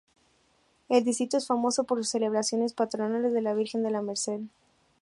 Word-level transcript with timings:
El 0.89 1.03
distrito 1.03 1.37
es 1.37 1.45
famoso 1.45 1.83
por 1.83 1.99
sus 1.99 2.09
celebraciones 2.09 2.73
patronales 2.73 3.33
de 3.33 3.41
la 3.43 3.53
Virgen 3.53 3.83
de 3.83 3.91
la 3.91 4.01
Merced. 4.01 4.41